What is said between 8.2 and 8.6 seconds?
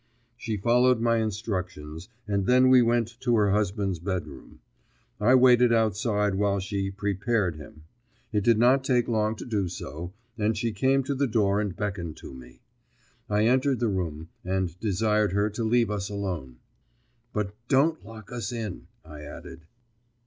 It did